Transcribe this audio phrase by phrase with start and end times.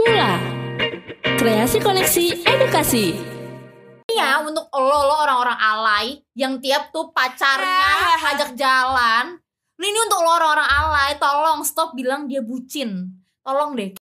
[0.00, 0.40] Mula
[1.36, 3.20] Kreasi Koneksi Edukasi.
[4.08, 9.36] Ya untuk lo lo orang-orang alay yang tiap tuh pacarnya ngajak jalan.
[9.76, 13.12] Lu ini untuk lo orang-orang alay tolong stop bilang dia bucin.
[13.44, 13.92] Tolong deh.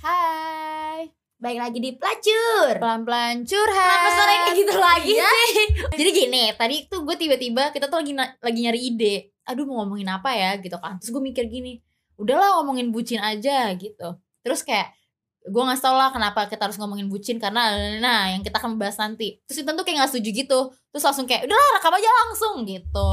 [0.00, 5.24] Hai Baik lagi di pelacur Pelan-pelan curhat Kenapa kayak gitu lagi Iya.
[5.48, 5.64] sih?
[5.96, 9.14] Jadi gini, tadi tuh gue tiba-tiba kita tuh lagi lagi nyari ide.
[9.48, 11.00] Aduh mau ngomongin apa ya gitu kan.
[11.00, 11.80] Terus gue mikir gini,
[12.14, 14.08] udahlah ngomongin bucin aja gitu.
[14.40, 14.92] Terus kayak
[15.40, 19.00] gue nggak tau lah kenapa kita harus ngomongin bucin karena nah yang kita akan bahas
[19.00, 19.40] nanti.
[19.48, 20.60] Terus Intan tuh kayak nggak setuju gitu.
[20.92, 23.08] Terus langsung kayak udahlah rekam aja langsung gitu.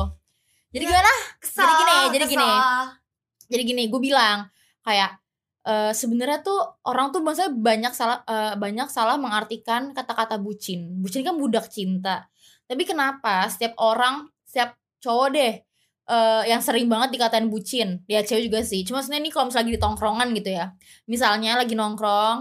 [0.68, 1.12] Jadi Ya, gimana?
[1.40, 2.34] Kesel, Jadi gini, jadi kesel.
[2.36, 2.50] gini.
[3.48, 4.38] Jadi gini, gue bilang
[4.84, 5.16] kayak
[5.68, 11.04] eh, sebenarnya tuh orang tuh maksudnya banyak salah eh, banyak salah mengartikan kata-kata bucin.
[11.04, 12.32] Bucin kan budak cinta.
[12.68, 15.54] Tapi kenapa setiap orang, setiap cowok deh
[16.08, 18.82] eh, yang sering banget dikatain bucin, ya cewek juga sih.
[18.88, 20.66] Cuma sebenarnya ini kalau misalnya lagi di tongkrongan gitu ya.
[21.12, 22.38] Misalnya lagi nongkrong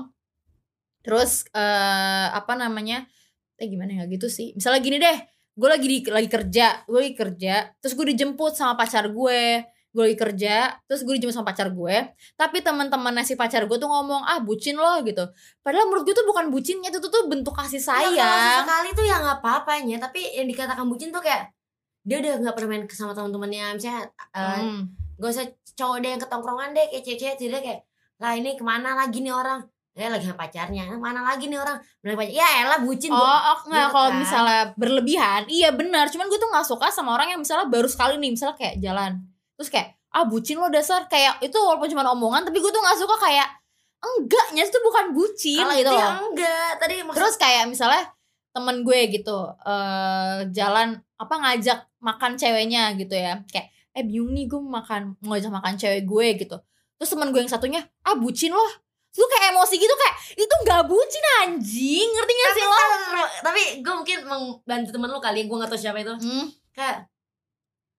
[1.06, 3.06] terus eh apa namanya?
[3.58, 4.52] Eh gimana ya gitu sih.
[4.58, 5.18] Misalnya gini deh,
[5.56, 9.64] gue lagi di lagi kerja, gue lagi kerja, terus gue dijemput sama pacar gue
[9.96, 11.96] gue lagi kerja terus gue dijemput sama pacar gue
[12.34, 15.24] tapi teman-temannya si pacar gue tuh ngomong ah bucin loh gitu
[15.58, 19.04] padahal menurut gue tuh bukan bucinnya itu tuh bentuk kasih Ya, kalau sayang sekali tuh
[19.04, 21.48] ya nggak apa-apanya tapi yang dikatakan bucin tuh kayak
[22.02, 24.92] dia udah nggak pernah main sama teman-temannya misalnya eh, Hmm.
[25.16, 27.80] gak usah cowok deh yang ketongkrongan deh kayak cewek-cewek dia kayak
[28.16, 31.80] lah ini ke mana lagi nih orang ya lagi sama pacarnya mana lagi nih orang
[31.98, 34.20] Bener pacar ya elah bucin Oh, oh nggak kalau kan.
[34.20, 36.06] misalnya berlebihan, iya benar.
[36.06, 39.12] Cuman gue tuh nggak suka sama orang yang misalnya baru sekali nih, misalnya kayak jalan,
[39.56, 41.08] terus kayak ah bucin lo dasar.
[41.10, 43.48] Kayak itu walaupun cuma omongan, tapi gue tuh nggak suka kayak
[43.96, 46.30] enggaknya itu bukan bucin gitu itu ya loh.
[46.30, 48.04] enggak tadi maksud Terus kayak misalnya
[48.52, 53.42] temen gue gitu eh jalan apa ngajak makan ceweknya gitu ya.
[53.48, 56.56] Kayak eh bingung nih gue makan ngajak makan cewek gue gitu.
[56.96, 58.72] Terus temen gue yang satunya ah bucin loh
[59.16, 62.08] gue kayak emosi gitu kayak itu nggak bucin anjing.
[62.12, 62.80] Ngerti gak sih lo?
[63.40, 66.12] tapi gue mungkin membantu temen lu kali gue gak tau siapa itu.
[66.12, 66.52] Hmm.
[66.76, 67.08] kayak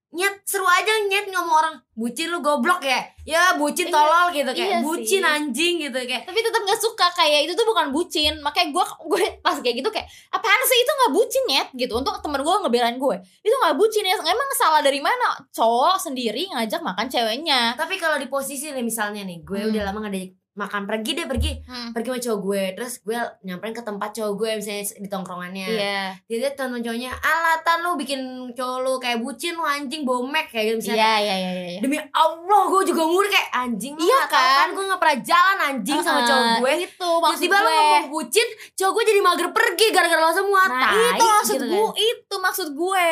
[0.07, 3.03] nyet seru aja nyet ngomong orang bucin lu goblok ya?
[3.27, 5.27] Ya bucin Iya, tolol gitu iya kayak bucin sih.
[5.27, 6.23] anjing gitu kayak.
[6.23, 8.33] Tapi tetap nggak suka kayak itu tuh bukan bucin.
[8.39, 10.79] Makanya gue gue pas kayak gitu kayak apaan sih?
[10.79, 11.93] Itu nggak bucin ya gitu.
[11.93, 15.35] Untuk temen gue ngebelain gue itu nggak bucin ya emang salah dari mana?
[15.51, 17.75] Cowok sendiri ngajak makan ceweknya.
[17.75, 19.69] Tapi kalau di posisi nih misalnya nih gue Hmm.
[19.75, 20.19] udah lama ada
[20.57, 21.89] makan pergi deh pergi Hmm.
[21.91, 23.13] pergi sama cowok gue terus gue
[23.43, 28.19] nyamperin ke tempat cowok gue misalnya di tongkrongannya Iya, dia temen cowoknya alatan lu bikin
[28.51, 31.79] cowok lu kayak bucin lu anjing bomek kayak gitu misalnya iya, iya, iya, iya.
[31.79, 34.67] demi Allah gue juga nguri kayak anjing lu Iya nggak tahu kan?
[34.69, 38.91] gue gak pernah jalan anjing sama cowok gue itu maksud tiba-tiba lu ngomong bucin cowok
[38.91, 41.71] gue jadi mager pergi gara-gara lo semua Nah, Tai, itu maksud gitu kan.
[41.71, 43.09] gue, itu maksud gue.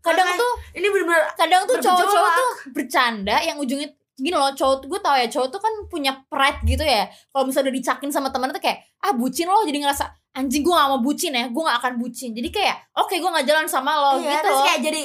[0.00, 4.88] Kadang Makanya- tuh, ini bener-bener kadang tuh cowok-cowok tuh bercanda yang ujungnya gini loh cowok
[4.88, 7.04] gue tau ya cowok tuh kan punya pride gitu ya.
[7.30, 10.72] Kalau misalnya udah dicakin sama temen tuh kayak ah bucin loh jadi ngerasa anjing gue
[10.72, 12.30] gak mau bucin ya gue gak akan bucin.
[12.32, 14.64] Jadi kayak oke gue gak jalan sama lo iya, gitu terus loh.
[14.68, 15.02] kayak jadi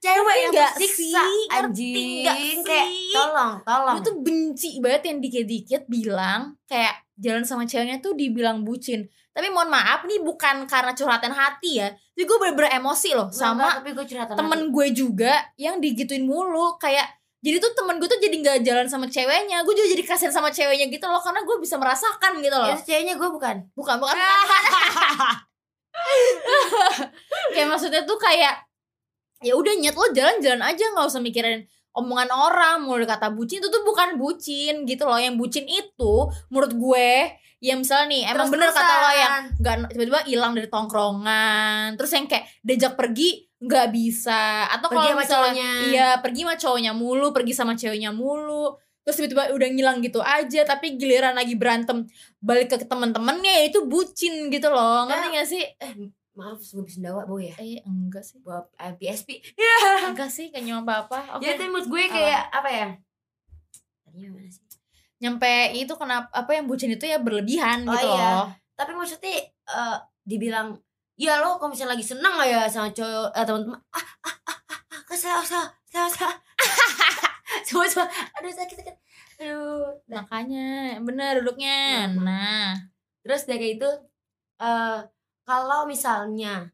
[0.00, 1.40] cewek yang tersiksa sih?
[1.52, 3.12] Anjing kayak sih?
[3.12, 3.94] tolong tolong.
[3.96, 9.04] Gue tuh benci banget yang dikit-dikit bilang kayak jalan sama ceweknya tuh dibilang bucin.
[9.30, 11.88] Tapi mohon maaf nih bukan karena curhatan hati ya.
[11.92, 16.80] Tapi gue bener-bener emosi loh Nggak, sama tapi gue temen gue juga yang digituin mulu.
[16.80, 19.64] Kayak jadi tuh temen gue tuh jadi nggak jalan sama ceweknya.
[19.64, 22.68] Gue juga jadi kasihan sama ceweknya gitu loh karena gue bisa merasakan gitu loh.
[22.76, 23.56] Itu ceweknya gue bukan.
[23.72, 24.28] Bukan bukan, bukan,
[27.56, 28.68] kayak maksudnya tuh kayak
[29.40, 31.64] ya udah nyet lo jalan-jalan aja nggak usah mikirin
[31.96, 32.84] omongan orang.
[32.84, 35.16] Mulai kata bucin itu tuh bukan bucin gitu loh.
[35.16, 40.20] Yang bucin itu menurut gue ya misalnya nih emang bener kata lo yang nggak tiba-tiba
[40.28, 41.96] hilang dari tongkrongan.
[41.96, 44.66] Terus yang kayak diajak pergi nggak bisa.
[44.72, 48.74] Atau kalau misalnya iya pergi sama cowoknya mulu pergi sama ceweknya mulu.
[49.00, 52.04] Terus tiba-tiba udah ngilang gitu aja tapi giliran lagi berantem
[52.38, 55.04] balik ke temen-temennya ya itu bucin gitu loh.
[55.04, 55.34] Ngerti Ya.
[55.36, 55.62] gak sih?
[55.76, 55.92] Eh
[56.32, 57.54] maaf gue bisa sendawa boy ya.
[57.60, 58.40] Eh enggak sih.
[58.40, 59.40] Bawa eh, PSP
[60.12, 61.44] enggak sih kayaknya apa apa oke.
[61.44, 62.88] Ya tapi menurut gue kayak apa ya?
[64.04, 64.64] Tadinya mana sih?
[65.20, 68.24] Nyampe itu kenapa apa yang bucin itu ya berlebihan Oh, gitu iya.
[68.40, 68.46] loh.
[68.72, 70.80] Tapi maksudnya eh, dibilang
[71.20, 73.80] ya lo kalau misalnya lagi seneng lah ya sama cowok eh, teman-teman?
[73.92, 76.32] Ah ah ah ah, ah kesel kesel kesel kesel.
[77.66, 78.08] Semua semua.
[78.40, 78.96] Aduh sakit sakit.
[79.42, 79.92] Aduh.
[80.08, 82.08] Nah, makanya bener duduknya.
[82.08, 82.72] Iya, nah
[83.20, 83.90] terus dari kayak itu
[84.64, 84.98] eh
[85.44, 86.72] kalau misalnya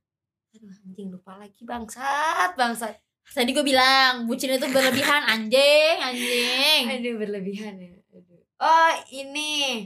[0.55, 2.95] aduh anjing lupa lagi bangsat bangsat.
[3.27, 6.83] Tadi gue bilang bucin itu berlebihan anjing anjing.
[6.87, 8.41] Aduh berlebihan ya aduh.
[8.63, 9.85] oh ini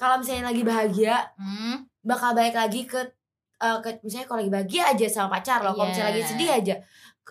[0.00, 1.86] kalau misalnya lagi bahagia hmm.
[2.04, 3.15] bakal balik lagi ke
[3.58, 6.28] eh, ke- misalnya kalau lagi bahagia aja sama pacar lo kalau misalnya lagi Iya.
[6.28, 6.74] sedih aja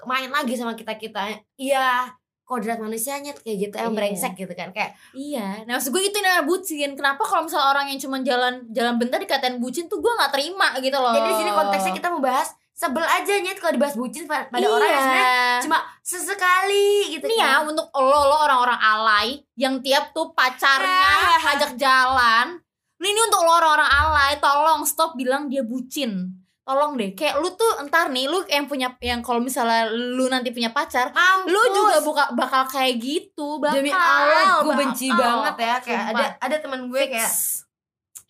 [0.03, 1.21] main lagi sama kita kita
[1.55, 2.09] iya
[2.43, 3.99] kodrat manusianya kayak gitu emang Iya.
[3.99, 6.93] brengsek gitu kan kayak Iya, nah maksud gue itu namanya bucin.
[6.93, 10.77] Kenapa kalau misalnya orang yang cuma jalan jalan bentar dikatain bucin tuh gue nggak terima
[10.77, 11.09] gitu loh.
[11.11, 14.85] jadi di sini konteksnya kita membahas sebel aja nyet kalau dibahas bucin pa- pada orang
[14.85, 15.57] yang sebenarnya iya.
[15.57, 17.71] cuma sesekali gitu Nih ya kan.
[17.71, 21.51] untuk lo lo orang-orang alay yang tiap tuh pacarnya Ah.
[21.51, 22.59] ajak jalan.
[23.05, 26.33] Ini untuk lo orang-orang alay, tolong stop bilang dia bucin.
[26.65, 30.49] Tolong deh, kayak lu tuh entar nih lu yang punya yang kalau misalnya lu nanti
[30.49, 31.53] punya pacar, Mampus.
[31.53, 33.77] lu juga buka bakal kayak gitu, bakal.
[33.77, 34.81] demi Allah gue bakal.
[34.81, 36.17] benci banget ya kayak Sumpah.
[36.17, 37.69] ada ada teman gue kayak Fix.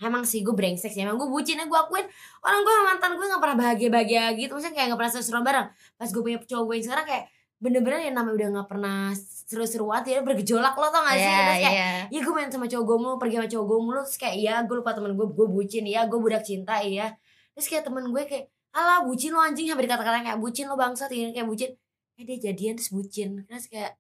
[0.04, 2.04] emang sih gue brengsek sih emang gue bucin ya gue akuin
[2.44, 5.68] orang gue mantan gue gak pernah bahagia bahagia gitu maksudnya kayak gak pernah seru-seruan bareng
[5.96, 7.24] pas gue punya cowok gue yang sekarang kayak
[7.56, 11.26] bener-bener yang namanya udah gak pernah seru-seruan ya bergejolak lo tau gak sih?
[11.26, 11.90] Iya, terus kayak iya.
[12.12, 14.02] ya gue main sama cowok gue mulu pergi sama cowok gue mulu.
[14.04, 17.16] Terus kayak iya gue lupa temen gue gue bucin iya gue budak cinta iya.
[17.56, 21.10] Terus kayak temen gue kayak alah bucin lo anjing hampir dikata-kata kayak bucin lo bangsat
[21.16, 21.72] ini kayak bucin.
[22.20, 23.48] Eh dia jadian terus bucin.
[23.48, 23.96] Terus kayak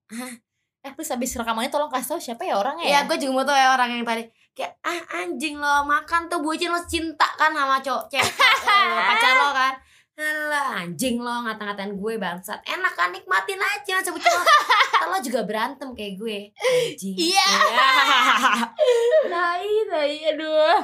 [0.86, 3.10] Eh please habis rekamannya tolong kasih tau siapa ya orangnya ya?
[3.10, 4.30] gue juga mau tau ya orang yang tadi.
[4.54, 8.31] Kayak ah anjing lo makan tuh bucin lo cinta kan sama cowok cewek
[9.10, 9.74] pacar lo kan
[10.15, 12.63] Alah anjing lo ngata-ngatain gue bangsat.
[12.63, 14.31] Enak kan nikmatin aja masa bucin
[15.12, 16.39] lo juga berantem kayak gue.
[16.56, 17.15] Anjing.
[17.19, 17.50] Iya.
[19.27, 20.79] tai tai aduh.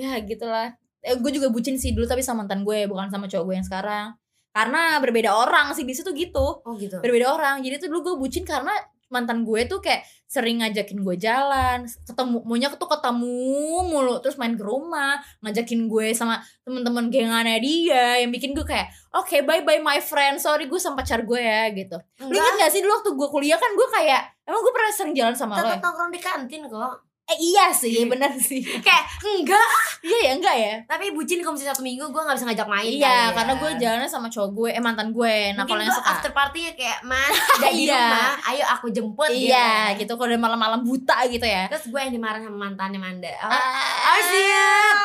[0.00, 0.72] Ya gitulah.
[1.04, 3.68] Eh, gue juga bucin sih dulu tapi sama mantan gue bukan sama cowok gue yang
[3.68, 4.06] sekarang.
[4.50, 6.64] Karena berbeda orang sih di situ gitu.
[6.64, 7.04] Oh gitu.
[7.04, 7.60] Berbeda orang.
[7.60, 8.72] Jadi tuh dulu gue bucin karena
[9.10, 14.54] mantan gue tuh kayak sering ngajakin gue jalan ketemu maunya tuh ketemu mulu terus main
[14.54, 19.82] ke rumah ngajakin gue sama temen-temen gengannya dia yang bikin gue kayak oke bye bye
[19.82, 20.38] my friend.
[20.38, 21.98] Sorry gue sama pacar gue ya gitu.
[22.22, 22.62] Lu inget Enggak.
[22.62, 25.58] gak sih dulu waktu gue kuliah kan gue kayak emang gue pernah sering jalan sama
[25.58, 25.82] lo ya?
[26.14, 28.58] Di kantin kok Eh iya sih, bener sih.
[28.86, 29.68] Kayak enggak
[30.02, 30.74] iya ya enggak ya?
[30.84, 33.20] Tapi bucin kalau misalnya satu minggu gue gak bisa ngajak main Iya, ya.
[33.30, 35.54] karena gue jalannya sama cowok gue, eh mantan gue.
[35.54, 37.30] Nah, kalau yang suka after party kayak Mas
[37.62, 37.94] udah di Iya.
[37.94, 41.70] rumah Ayo aku jemput Iya, gitu gitu kalau udah malam-malam buta gitu ya.
[41.70, 44.96] Terus gue yang dimarahin sama mantannya Manda Oh, Ah, ah, siap.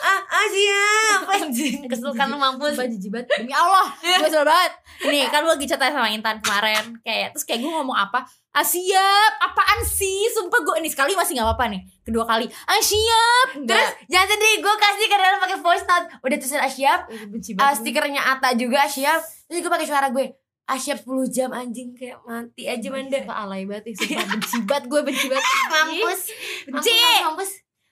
[0.00, 1.84] ah, ah siap Anjing.
[1.84, 4.72] Kesel kan lu mampus banget Demi Allah Gue kesel banget
[5.04, 8.24] Nih kan gue lagi sama Intan kemarin Kayak Terus kayak gue ngomong apa
[8.56, 9.32] Ah siap.
[9.38, 10.32] Apaan sih?
[10.32, 11.84] Sumpah gue Ini sekali masih gak apa-apa nih.
[12.00, 12.48] Kedua kali.
[12.64, 13.60] Ah siap.
[13.62, 14.54] Terus jangan sedih.
[14.58, 16.06] Gue kasih ke dalam pakai voice note.
[16.24, 17.00] Udah tulisan ah siap.
[17.04, 17.76] Ah, banget.
[17.76, 19.20] Stikernya Ata juga ah, siap.
[19.46, 20.32] Terus gue pakai suara gue.
[20.66, 21.92] Ah siap 10 jam anjing.
[21.92, 23.20] Kayak mati aja Manda.
[23.20, 24.24] Sumpah alay banget ih, Sumpah.
[24.32, 25.44] Benci banget Gue benci banget.
[25.68, 26.20] Mampus.
[26.64, 27.50] Benci Mampus, mampus.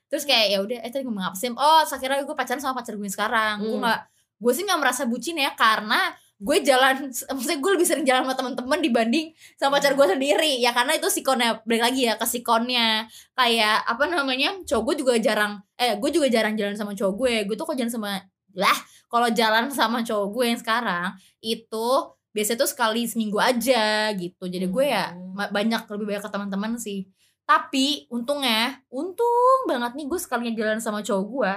[0.08, 1.52] Terus kayak ya udah eh tadi ngomong apa sih?
[1.52, 3.60] Oh, akhirnya gue pacaran sama pacar gue sekarang.
[3.60, 3.84] Gue Hmm.
[3.84, 4.00] nggak
[4.34, 6.10] gue sih nggak merasa bucin ya karena
[6.42, 10.58] gue jalan maksudnya gue lebih sering jalan sama teman-teman dibanding sama pacar gue sendiri.
[10.58, 13.06] Ya karena itu sikonnya balik lagi ya ke sikonnya.
[13.38, 17.34] Kayak apa namanya cowok gue juga jarang eh gue juga jarang jalan sama cowok gue.
[17.46, 18.10] Gue tuh kok jalan sama
[18.54, 18.78] lah
[19.10, 21.08] kalau jalan sama cowok gue yang sekarang
[21.42, 21.86] itu
[22.34, 24.44] biasanya tuh sekali seminggu aja gitu.
[24.50, 25.50] Jadi gue ya Hmm.
[25.50, 27.06] banyak lebih banyak ke teman-teman sih.
[27.46, 31.52] Tapi untungnya untung banget nih gue sekalinya jalan sama cowok gue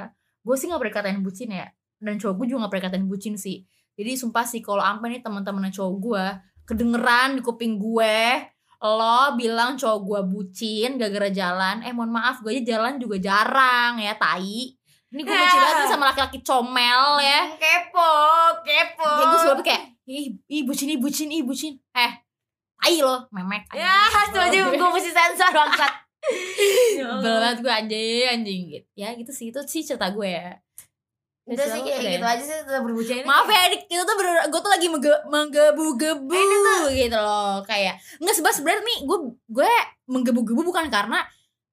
[0.48, 1.68] gue sih nggak pernah dikatain bucin ya.
[1.98, 3.66] Dan cowok gue juga gak pernah dikatain bucin sih
[3.98, 6.26] jadi sumpah sih kalau sampai nih teman-teman cowok gue
[6.70, 8.46] kedengeran di kuping gue
[8.78, 13.98] lo bilang cowok gue bucin gara-gara jalan eh mohon maaf gue aja jalan juga jarang
[13.98, 14.78] ya tai.
[15.08, 17.58] Ini gue benci banget sama laki-laki comel ya.
[17.58, 18.14] Kepo
[18.62, 19.08] Kepo.
[19.08, 21.74] Kayak gue selalu kayak ih, ih bucin ih bucin ih bucin.
[21.98, 22.12] Eh
[22.78, 23.66] tai lo memek.
[23.74, 25.94] Ya itu aja gue mesti sensor bangsat.
[27.02, 28.62] Sebel banget gue anjing anjing.
[28.78, 30.54] Gitu ya gitu sih itu sih cerita gue ya
[31.48, 32.12] Udah sih kayak ya.
[32.20, 35.24] gitu aja sih Tetap berbucin Maaf ya adik, itu tuh bener, gue tuh lagi mengge-
[35.32, 36.44] menggebu-gebu
[36.92, 39.72] gitu loh Kayak, nggak sebab sebenernya nih gue gue
[40.12, 41.24] menggebu-gebu bukan karena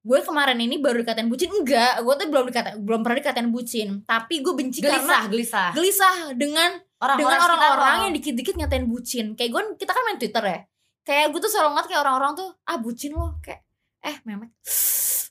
[0.05, 3.89] gue kemarin ini baru dikatain bucin enggak gue tuh belum dikatain belum pernah dikatain bucin
[4.05, 5.69] tapi gue benci karena Gelisah Gelisah.
[5.73, 9.27] gelisah dengan Orang-orang dengan orang-orang yang dikit-dikit ngatain bucin.
[9.37, 10.61] Kayak gue kita kan main twitter ya
[11.05, 13.61] kayak gue tuh selalu ngeliat kayak orang-orang tuh ah bucin lo kayak
[14.05, 14.51] eh memek.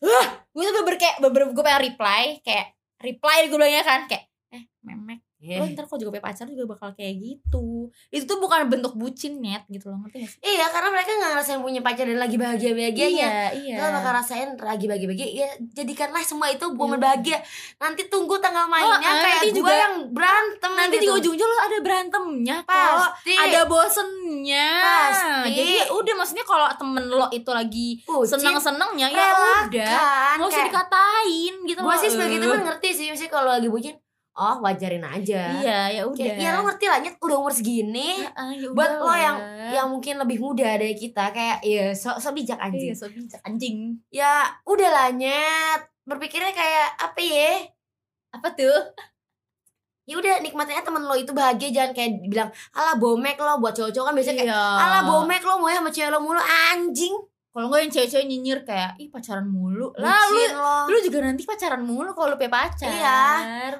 [0.54, 2.68] Gue tuh bener kayak bener gue pengen reply kayak
[3.02, 4.33] reply gue bilangnya kan kayak
[5.44, 5.60] eh Iya.
[5.60, 7.68] lo ntar kalau juga punya pacar juga bakal kayak gitu
[8.10, 11.30] itu tuh bukan bentuk bucin net gitu loh ngerti gak sih Iya karena mereka gak
[11.30, 16.48] ngerasain punya pacar dan lagi bahagia-bahagianya iya Lo bakal rasain lagi bahagia-bahagia Ya jadikanlah semua
[16.48, 17.04] itu momen Iya.
[17.04, 17.38] bahagia
[17.78, 21.04] Nanti tunggu tanggal mainnya Oh, ah, Kayak nanti gue juga- yang berantem nanti gitu.
[21.04, 25.52] di ujung-ujung lo ada berantemnya kok Pasti ada bosennya Pasti.
[25.54, 29.28] jadi ya udah maksudnya kalau temen lo itu lagi Bucin, seneng-senengnya ya
[29.68, 29.94] udah
[30.34, 32.42] nggak usah dikatain gitu Gue sih sebagai Eh.
[32.42, 33.96] temen ngerti sih Maksudnya kalau lagi bucin
[34.34, 35.42] Oh wajarin aja.
[35.56, 36.18] Iya ya udah.
[36.18, 39.38] Kayak, ya lo ngerti lah Nyet udah umur segini Ah, ya Buat lo yang.
[39.70, 43.40] Yang mungkin lebih muda dari kita Kayak ya so, so bijak Iya, anjing so bijak.
[43.44, 43.78] anjing.
[44.10, 44.32] Ya
[44.64, 45.82] udah lah Nyet.
[46.04, 47.52] Berpikirnya kayak apa ya?
[48.32, 48.80] Apa tuh?
[50.04, 53.72] Ya udah nikmatin aja temen lo itu bahagia jangan kayak bilang ala bomek lo buat
[53.72, 54.84] cowok-cowok kan biasanya kayak Iya.
[54.84, 57.16] ala bomek lo mau ya sama cewek lo mulu anjing
[57.54, 59.94] Kalau gue yang cewek-cewek nyinyir kayak ih pacaran mulu.
[59.96, 60.42] Lah lu
[60.90, 62.90] lu juga nanti pacaran mulu kalau lu punya pacar.
[62.90, 63.22] Iya.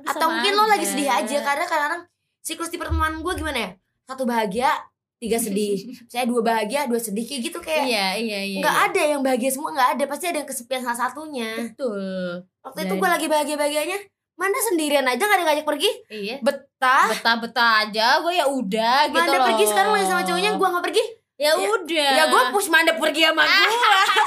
[0.06, 2.04] Atau mungkin lo lagi sedih aja karena kadang-kadang
[2.40, 3.70] siklus di pertemanan gue gimana ya
[4.04, 4.68] satu bahagia
[5.16, 5.80] tiga sedih
[6.12, 8.60] saya dua bahagia dua sedih kayak gitu kayak Iya, iya, iya.
[8.60, 8.86] nggak iya.
[8.86, 12.44] ada yang bahagia semua nggak ada pasti ada yang kesepian salah satunya Betul.
[12.60, 13.98] waktu itu Dan- gue lagi bahagia bahagianya
[14.36, 16.36] mana sendirian aja gak ada ngajak pergi Iya.
[16.44, 19.46] betah Betah-betah aja gue ya udah gitu Manda loh.
[19.48, 21.04] pergi sekarang lagi sama cowoknya gue gak pergi
[21.44, 22.12] Ya, Ya- udah.
[22.16, 23.68] ya gue push Manda pergi sama gue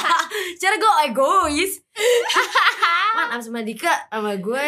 [0.61, 1.73] cara gue egois.
[3.11, 4.67] Man abis sama Dika sama gue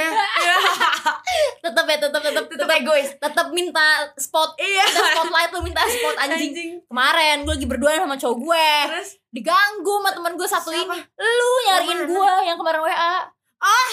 [1.60, 2.68] tetep ya tetep tetep tetep tetep.
[2.74, 3.08] egois.
[3.14, 4.56] Tetep minta spot.
[4.56, 4.80] Iya.
[4.82, 6.80] Minta spotlight lu minta spot anjing.
[6.82, 9.10] Kemarin gue lagi berdua sama cowok gue terus?
[9.28, 10.88] Diganggu sama temen gue satu Siapa?
[10.88, 10.98] ini.
[11.18, 13.14] Lu nyariin gue yang kemarin WA.
[13.58, 13.86] Oh,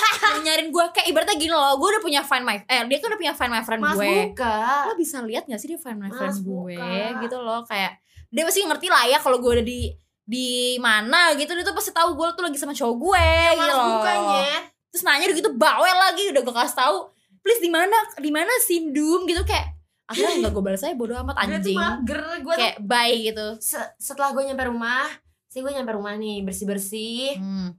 [0.46, 3.20] nyariin gue kayak ibaratnya gini loh, gue udah punya find my eh dia kan udah
[3.20, 4.06] punya find my friend mas gue.
[4.30, 4.58] buka.
[4.86, 6.78] Lo bisa lihat gak sih dia find my Mas, friend gue?
[6.78, 7.22] Buka.
[7.22, 7.98] gitu loh kayak
[8.30, 9.90] dia pasti ngerti lah ya kalau gue ada di
[10.22, 11.52] di mana gitu.
[11.52, 13.90] Dia tuh pasti tahu gue tuh lagi sama cowok gue gitu mas loh.
[13.98, 14.50] bukanya.
[14.90, 16.98] Terus nanya udah gitu bawel lagi udah gue kasih tahu
[17.42, 19.74] please di mana di mana sindum gitu kayak
[20.06, 21.78] akhirnya nggak gue balas saya bodo amat gue tuh anjing.
[21.78, 23.48] mager gue tuh kayak bye gitu.
[23.58, 25.10] Se- setelah gue nyampe rumah
[25.46, 27.70] sih gue nyampe rumah nih bersih bersih hmm.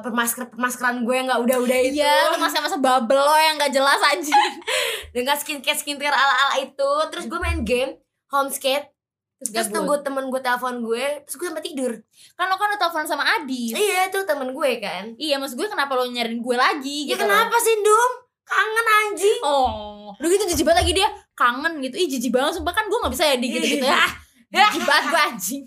[0.00, 4.00] Permasker permaskeran gue yang nggak udah udah itu Iya, masa-masa bubble lo yang gak jelas
[4.04, 4.34] anjing.
[5.14, 7.98] dengan skincare skincare ala ala itu terus gue main game
[8.28, 8.90] homeskate
[9.42, 11.92] terus tunggu temen gue telepon gue terus gue sampai tidur
[12.34, 13.72] Kan lo kan udah telepon sama Adi.
[13.72, 17.24] iya tuh temen gue kan Iya, maksud gue kenapa lo nyariin gue lagi ya gitu.
[17.24, 18.12] kenapa sih Dum
[18.42, 21.94] kangen anjing Oh, lu gitu jijik banget lagi dia kangen gitu.
[21.96, 24.04] Ih, jijik banget sumpah kan gue gak bisa ya di gitu-gitu ya.
[24.50, 25.62] Jijik banget gue anjing.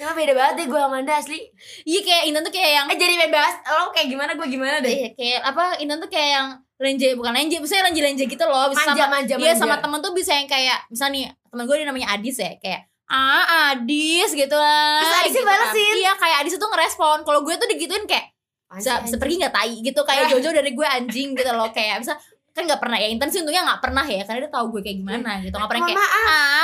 [0.00, 1.38] Cuma beda banget deh gue sama Anda asli
[1.84, 4.88] Iya kayak Intan tuh kayak yang eh jadi bebas lo kayak gimana gue gimana deh
[4.88, 6.46] Iya, kayak apa Intan tuh kayak yang
[6.80, 8.72] lenje bukan lenje, misalnya lenje-lenje gitu loh.
[8.72, 9.60] Bisa manja sama manja Iya manja.
[9.60, 12.80] sama temen tuh bisa yang kayak misalnya nih temen gue dia namanya Adis ya kayak
[13.04, 13.44] ah
[13.76, 15.04] Adis gitu lah.
[15.04, 15.52] Terus Adisnya gitu kan.
[15.60, 15.94] balesin.
[16.00, 17.18] Iya kayak Adis tuh ngerespon.
[17.20, 18.32] Kalau gue tuh digituin kayak
[18.70, 22.16] bisa, pergi nggak tai gitu kayak Jojo dari gue anjing gitu loh kayak bisa
[22.50, 24.98] kan nggak pernah ya Intan sih untungnya nggak pernah ya karena dia tahu gue kayak
[25.04, 26.00] gimana gitu nggak pernah kayak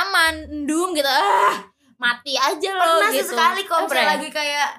[0.01, 1.55] aman endum gitu ah
[1.97, 3.33] mati aja loh pernah gitu.
[3.33, 4.05] misalnya ya?
[4.05, 4.69] lagi kayak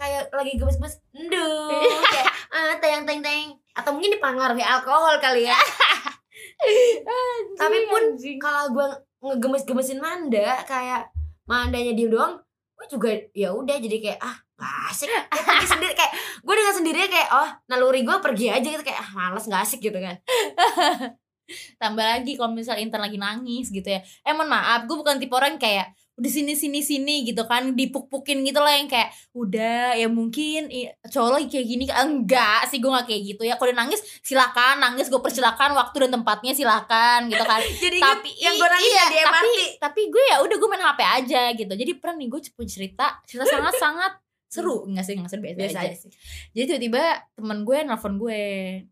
[0.00, 5.56] kayak lagi gemes-gemes ndung kayak ah teng teng teng atau mungkin dipengaruhi alkohol kali ya.
[7.60, 8.36] Tapi pun Anjing.
[8.36, 8.86] kalau gue
[9.22, 11.08] ngegemes-gemesin Manda kayak
[11.46, 12.38] Mandanya diem doang
[12.82, 15.08] gue juga ya udah jadi kayak ah gak asik.
[15.30, 16.12] Pergi sendiri kayak
[16.42, 19.80] gue dengan sendirinya kayak oh naluri gue pergi aja gitu kayak ah males gak asik
[19.80, 20.18] gitu kan.
[21.82, 24.02] Tambah lagi kalau misal Intan lagi nangis gitu ya.
[24.26, 28.44] Eh mohon maaf gue bukan tipe orang kayak udah sini sini sini gitu kan dipuk-pukin
[28.44, 30.68] gitu lah yang kayak udah ya mungkin
[31.08, 33.56] cowok lagi kayak gini enggak sih gue gak kayak gitu ya.
[33.56, 37.60] Kalau udah nangis silakan nangis gue persilakan waktu dan tempatnya silakan gitu kan.
[37.84, 40.68] Jadi tapi yang gue nangis iya, ya di MRT tapi tapi gue ya udah gue
[40.68, 41.72] main HP aja gitu.
[41.72, 44.12] Jadi pernah nih gue punya cerita cerita sangat sangat
[44.52, 44.84] seru.
[44.84, 45.88] Nggak sih nggak seru biasa, biasa aja.
[45.88, 46.10] aja sih.
[46.52, 47.02] Jadi tiba-tiba
[47.40, 48.40] temen gue nelfon gue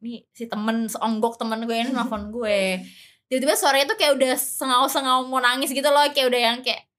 [0.00, 2.80] nih si temen seonggok temen gue ini nelfon gue
[3.30, 6.89] tiba-tiba suaranya tuh kayak udah sengau-sengau mau nangis gitu loh kayak udah yang kayak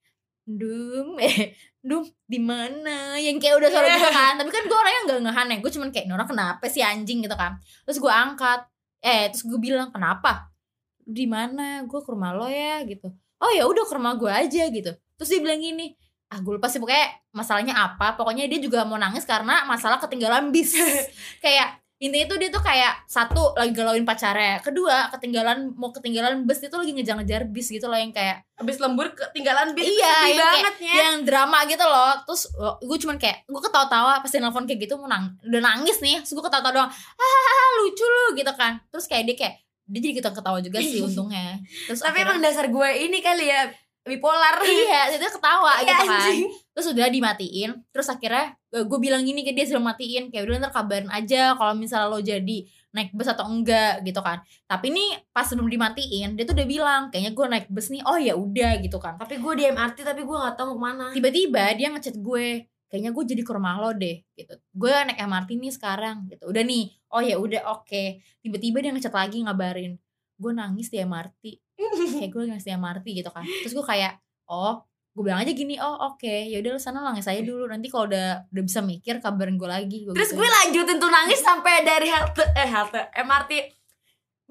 [0.45, 3.17] dum eh dum di mana?
[3.17, 4.33] Yang kayak udah suara gitu kan.
[4.37, 5.57] Tapi kan gue orangnya nggak ngehan ya.
[5.59, 7.25] Gue cuman kayak Nora kenapa sih anjing?
[7.25, 7.57] gitu kan.
[7.85, 8.61] Terus gue angkat.
[9.01, 10.53] Eh terus gue bilang kenapa?
[11.01, 11.81] Di mana?
[11.89, 13.09] Gue ke rumah lo ya gitu.
[13.41, 14.91] Oh ya udah ke rumah gue aja gitu.
[15.17, 15.97] Terus dia bilang gini
[16.31, 18.15] ah gue lupa sih pokoknya masalahnya apa.
[18.15, 20.77] Pokoknya dia juga mau nangis karena masalah ketinggalan bis.
[21.43, 24.57] Kayak intinya tuh dia tuh kayak satu lagi galauin pacarnya.
[24.59, 28.77] Kedua ketinggalan mau ketinggalan bus dia tuh lagi ngejar-ngejar bis gitu loh yang kayak abis
[28.77, 32.13] lembur ketinggalan bis Iya, sedih yang banget ya yang drama gitu loh.
[32.25, 32.49] Terus
[32.81, 36.17] gue cuman kayak gue ketawa-tawa pas dia nelfon kayak gitu mau nang udah nangis nih.
[36.19, 38.81] Terus gue ketawa-tawa doang hahaha lucu lu gitu kan.
[38.89, 41.61] Terus kayak dia kayak dia jadi kita ketawa juga sih untungnya.
[41.85, 43.69] Terus tapi akhirnya- emang dasar gue ini kali ya
[44.01, 44.57] bipolar.
[44.57, 46.17] Iya dia ketawa Iya, gitu kan.
[46.17, 46.41] anjing.
[46.71, 50.71] Terus udah dimatiin terus akhirnya gue bilang gini ke dia sudah matiin kayak udah ntar
[50.71, 54.43] kabarin aja kalau misalnya lo jadi naik bus atau enggak gitu kan.
[54.67, 58.19] Tapi nih pas sebelum dimatiin dia tuh udah bilang kayaknya gue naik bus nih oh
[58.19, 59.15] ya udah gitu kan.
[59.15, 61.05] Tapi gue di MRT tapi gue gak tahu mau ke mana.
[61.15, 64.53] Tiba-tiba dia ngechat gue kayaknya gue jadi ke rumah lo deh gitu.
[64.75, 66.43] Gue naik MRT nih sekarang gitu.
[66.51, 66.91] Udah nih.
[67.15, 68.03] Oh ya udah oke.
[68.43, 69.95] Tiba-tiba dia ngechat lagi ngabarin
[70.41, 71.43] gue nangis di MRT
[72.17, 73.47] kayak gue nangis di MRT gitu kan.
[73.47, 74.19] Terus gue kayak
[74.51, 77.67] oh gue bilang aja gini oh oke ya udah lu sana nangis aja dulu.
[77.67, 80.39] Nanti kalau udah udah bisa mikir kabarin gue lagi gua Terus gituin.
[80.39, 83.51] gue lanjutin tuh nangis sampai dari halte eh halte MRT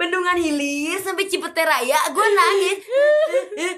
[0.01, 2.79] Bendungan Hilir sampai Cipete Raya gue nangis.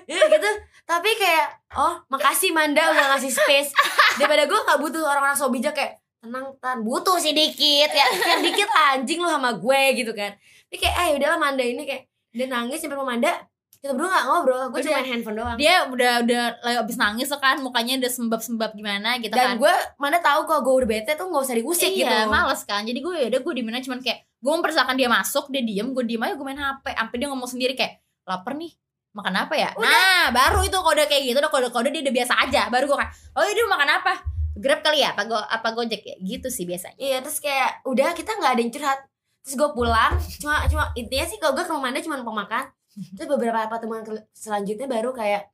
[0.06, 0.50] Gitu.
[0.86, 1.46] Tapi kayak
[1.78, 3.70] oh makasih Manda udah ngasih space.
[4.18, 8.38] Daripada gue gak butuh orang-orang so bijak kayak tenang tan butuh sih dikit ya kan
[8.38, 10.30] dikit anjing lu sama gue gitu kan.
[10.70, 13.42] Tapi kayak eh udahlah Manda ini kayak dia nangis sampai rumah Manda
[13.82, 14.94] kita berdua gak ngobrol gue cuma Udah.
[15.02, 15.58] main handphone doang.
[15.58, 19.66] dia udah udah lagi abis nangis kan mukanya udah sembab-sembab gimana gitu dan kan.
[19.66, 22.30] gue Manda tahu kalau gue udah bete tuh gak usah diusik iya, gitu.
[22.30, 22.86] males kan.
[22.86, 26.04] Jadi gue udah gue di mana cuman kayak gue mempersilahkan dia masuk dia diem gue
[26.06, 28.70] diem aja gue main hp sampai dia ngomong sendiri kayak lapar nih
[29.18, 29.70] makan apa ya?
[29.74, 32.62] Nah baru itu kode kayak gitu udah kode kode dia udah biasa aja.
[32.70, 34.12] Baru gue kayak oh ini makan apa?
[34.62, 36.14] Grab kali ya apa go apa gojek ya?
[36.22, 36.94] Gitu sih biasanya.
[37.02, 39.00] Iya terus kayak udah kita nggak ada yang curhat.
[39.42, 42.70] Terus gue pulang cuma cuma intinya sih kalau gue ke rumah Manda cuma mau makan
[43.12, 45.48] terus beberapa pertemuan selanjutnya baru kayak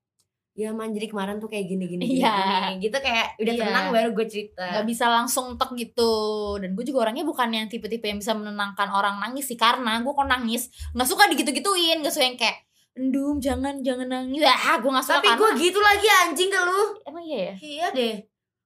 [0.52, 2.34] ya man jadi kemarin tuh kayak gini gini gini, Iya.
[2.66, 2.82] gini.
[2.82, 3.62] gitu kayak udah Iya.
[3.62, 6.12] tenang baru gue cerita nggak bisa langsung tek gitu
[6.58, 10.10] dan gue juga orangnya bukan yang tipe-tipe yang bisa menenangkan orang nangis sih karena gue
[10.10, 12.58] kok nangis nggak suka digitu-gituin nggak suka yang kayak
[12.92, 16.80] endum jangan jangan nangis ah gue nggak suka tapi gue gitu lagi anjing ke lu
[17.06, 18.14] emang iya ya iya deh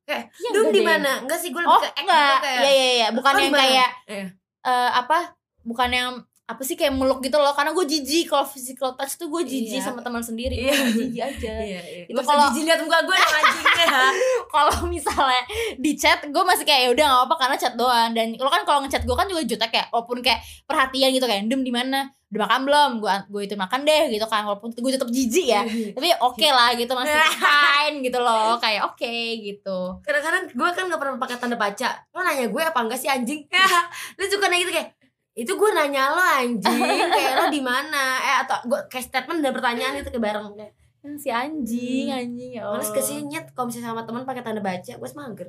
[0.02, 2.56] kayak Iya, dum enggak di mana enggak sih gue lebih oh ke enggak gitu, kayak
[2.58, 4.24] iya iya iya bukan "Oh, yang di mana?" kayak Iya.
[4.64, 5.18] eh, apa
[5.62, 6.10] bukan yang
[6.42, 8.26] apa sih kayak meluk gitu loh karena gue jijik.
[8.26, 9.84] Kalau physical touch tuh gue jijik Iya.
[9.84, 10.52] sama teman sendiri.
[10.58, 10.74] Iya.
[10.74, 11.52] gue jijik aja.
[11.56, 12.04] Iya iya.
[12.04, 13.86] Itu kalau- jijik lihat muka gue anjingnya
[14.54, 15.42] kalau misalnya
[15.76, 18.10] di chat gue masih kayak ya udah nggak apa-apa karena chat doang.
[18.10, 21.46] Dan lo kan kalau ngechat gue kan juga jutek ya walaupun kayak perhatian gitu kayak
[21.46, 22.10] dem di mana?
[22.28, 22.90] Udah makan belum?
[22.98, 24.42] Gue gue itu makan deh gitu kan.
[24.42, 25.62] Walaupun gue tetap jijik ya.
[25.64, 28.58] Tapi oke lah gitu masih fine gitu loh.
[28.58, 29.78] Kayak oke gitu.
[30.00, 31.88] Kadang-kadang gue kan gak pernah pakai tanda baca.
[32.08, 33.46] Lo nanya gue apa enggak sih anjing?
[34.18, 34.90] Lu suka nanya gitu kayak
[35.32, 36.80] itu gue nanya lo anjing
[37.16, 38.20] kayak lo di mana?
[38.20, 40.46] Eh atau gue kayak statement dan pertanyaan itu kayak bareng.
[40.54, 40.72] Kayak
[41.18, 42.18] si anjing Hmm.
[42.20, 42.94] anjing ya males Allah.
[42.94, 45.48] ke sini kalau misalnya sama teman pakai tanda baca gue semager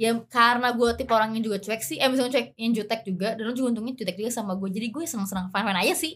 [0.00, 2.00] ya karena gue tipe orang yang juga cuek sih.
[2.00, 3.36] Eh misalnya cuek yang jutek juga.
[3.36, 6.12] Dan lo juga untungnya jutek juga sama gue jadi gue seneng-seneng fine fine aja sih.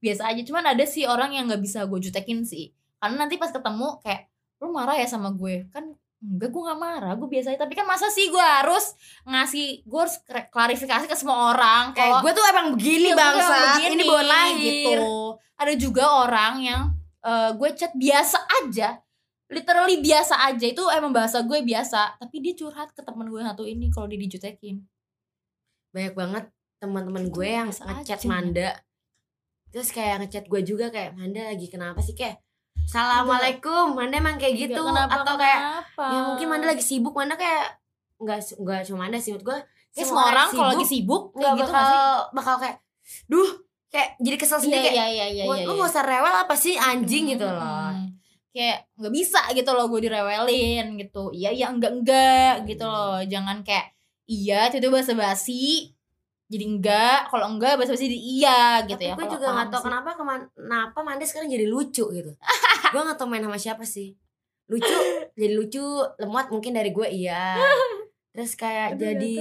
[0.00, 0.40] Biasa aja.
[0.40, 2.72] Cuman ada sih orang yang nggak bisa gue jutekin sih.
[2.96, 4.32] Karena nanti pas ketemu kayak
[4.64, 5.68] lo marah ya sama gue?
[5.68, 7.12] Kan enggak gue nggak marah.
[7.14, 11.52] Gue biasa aja tapi kan masa sih gue harus ngasih gue harus klarifikasi ke semua
[11.52, 14.58] orang kayak kalau gue tuh emang begini Iya, bangsa begini, ini bawa lahir.
[14.64, 15.04] gitu.
[15.56, 16.82] Ada juga orang yang
[17.20, 19.00] eh, gue chat biasa aja.
[19.46, 20.66] Literally biasa aja.
[20.66, 22.18] Itu emang bahasa gue biasa.
[22.18, 24.82] Tapi dia curhat ke temen gue satu ini kalau dia dijutekin.
[25.90, 26.44] Banyak banget
[26.76, 28.26] teman-teman gue yang ngechat.
[28.26, 28.74] Manda.
[29.70, 32.14] Terus kayak ngechat gue juga kayak Manda lagi kenapa sih?
[32.14, 32.40] Kayak
[32.86, 33.92] Assalamualaikum.
[33.92, 34.78] Manda emang kayak gitu.
[34.78, 36.04] kenapa atau kayak kenapa.
[36.06, 37.12] ya mungkin Manda lagi sibuk.
[37.12, 37.82] Manda kayak
[38.16, 39.34] nggak nggak cuma Manda sih.
[39.34, 39.58] Menurut gue
[39.92, 41.32] Ya, semua orang kalau lagi sibuk.
[41.32, 42.00] kayak gitu bakal sih?
[42.30, 42.76] bakal kayak
[43.26, 43.48] duh
[43.88, 45.76] kayak jadi kesel sendiri kayak iya iya iya "Gua- iya, lu iya.
[45.78, 47.64] nggak usah rewel apa sih anjing gitu loh.
[47.90, 48.12] Hmm.
[48.52, 51.22] kayak nggak bisa gitu loh gue direwelin gitu.
[51.30, 53.20] Iya iya enggak enggak gitu loh.
[53.22, 53.96] Jangan kayak
[54.26, 55.92] iya itu bahasa basi
[56.46, 57.20] jadi enggak.
[57.26, 60.08] Kalau enggak bahasa basi jadi iya gitu Tapi ya gue juga nggak tahu kenapa
[60.52, 62.32] kenapa Manda sekarang jadi lucu gitu
[62.88, 64.14] gue nggak tahu main sama siapa sih.
[64.66, 64.94] Lucu
[65.38, 65.84] jadi lucu
[66.16, 67.56] lemot mungkin dari gue iya.
[68.34, 69.36] Terus kayak Aduh, jadi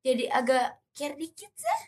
[0.00, 1.80] jadi agak care dikit sih.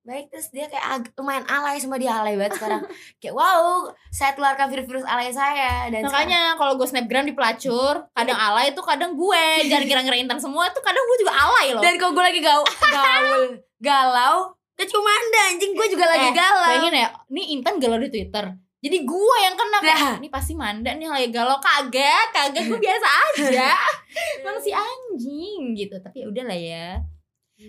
[0.00, 2.86] Baik terus dia kayak ag- lumayan alay sama dia alay banget sekarang.
[3.18, 5.90] Kayak wow saya keluarkan virus-virus alay saya.
[5.90, 9.66] Dan makanya kalau gue snapgram di pelacur kadang alay tuh kadang gue.
[9.66, 11.82] Jangan kira-kira intan semua tuh kadang gue juga alay loh.
[11.82, 13.42] Sekarang- dan kalau gue lagi gaul gaul
[13.76, 14.36] galau
[14.72, 16.70] kan cuma anda anjing gue juga lagi Eh, galau.
[16.70, 18.44] Bayangin ya, ini Intan galau di Twitter.
[18.86, 20.14] Jadi gue yang kena kayak, Nah.
[20.16, 23.74] ini pasti Manda nih lagi galau kagak, kagak gue biasa aja.
[24.40, 25.98] Emang si anjing gitu.
[25.98, 26.88] Tapi ya udah lah ya.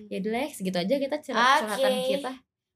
[0.06, 1.74] Ya udah lah, segitu aja kita curhat Oke.
[1.74, 2.32] curhatan kita.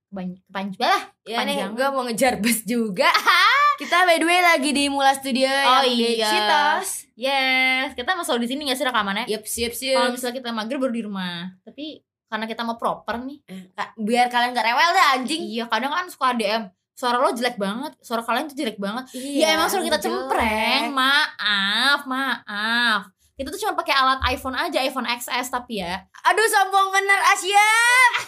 [0.09, 1.03] Banyak kepanjang lah.
[1.21, 1.71] ya nih Panjang.
[1.71, 3.07] gue mau ngejar bus juga
[3.79, 6.27] kita by the way lagi di Mula Studio Oh, yang di iya.
[6.27, 9.29] Citos Yes, kita selalu di sini gak sih rekamannya?
[9.29, 10.11] Yep, siap Kalau siap.
[10.11, 11.53] misalnya kita mager baru di rumah.
[11.61, 13.37] Tapi karena kita mau proper nih.
[13.71, 15.41] Ka- Biar kalian gak rewel deh anjing.
[15.45, 16.65] Iya, kadang kan suka DM.
[16.93, 19.09] Suara lo jelek banget, suara kalian tuh jelek banget.
[19.13, 20.05] ya emang suruh kita jelek.
[20.05, 23.01] cempreng maaf maaf
[23.33, 27.69] kita tuh cuma pakai alat iPhone aja iPhone XS tapi ya Aduh sombong bener Asia.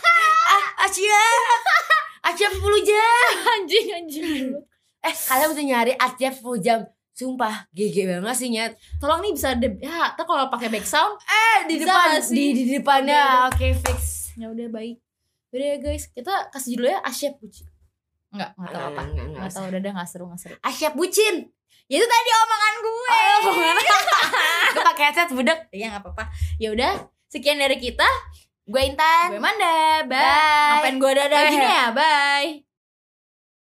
[0.50, 1.22] ah, Asia.
[2.24, 3.30] Asia 10 jam.
[3.54, 4.46] anjing anjing
[5.00, 6.80] Eh, kalian bisa nyari Asia 10 jam.
[7.14, 8.74] Sumpah, GG banget sih nyet.
[8.98, 12.34] tolong nih bisa de- ya tuh kalau pakai back sound Eh, di Bisa depan sih?
[12.34, 13.46] di di depannya.
[13.48, 14.34] Oke, fix.
[14.34, 14.98] ya udah baik
[15.52, 17.70] udah ya guys kita kasih dulu ya Asyap Puji
[18.34, 19.02] Enggak, enggak tahu apa.
[19.14, 20.56] Enggak, tahu udah enggak seru enggak seru.
[20.60, 21.36] Asia bucin.
[21.92, 23.10] ya itu tadi omongan gue.
[23.12, 23.54] Oh,
[24.74, 25.60] Gue pakai headset budak.
[25.70, 26.24] ya enggak apa-apa.
[26.58, 26.92] Ya udah
[27.30, 28.08] sekian dari kita.
[28.64, 29.36] Gue Intan.
[29.36, 30.02] gue Manda.
[30.04, 30.18] Bye.
[30.18, 30.70] Bye.
[30.82, 31.86] ngapain gue dadah gini ya?
[31.94, 32.73] Bye